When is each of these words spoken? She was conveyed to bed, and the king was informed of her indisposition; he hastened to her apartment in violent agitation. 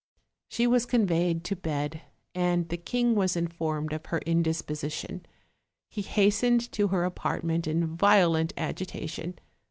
She 0.47 0.65
was 0.65 0.87
conveyed 0.87 1.43
to 1.43 1.55
bed, 1.55 2.01
and 2.33 2.67
the 2.69 2.77
king 2.77 3.13
was 3.13 3.35
informed 3.35 3.93
of 3.93 4.07
her 4.07 4.17
indisposition; 4.25 5.23
he 5.91 6.01
hastened 6.01 6.71
to 6.71 6.87
her 6.87 7.03
apartment 7.05 7.67
in 7.67 7.85
violent 7.95 8.51
agitation. 8.57 9.37